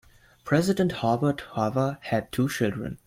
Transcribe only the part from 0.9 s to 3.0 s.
Herbert Hoover had two children.